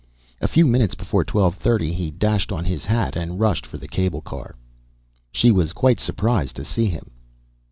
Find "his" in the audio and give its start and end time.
2.65-2.85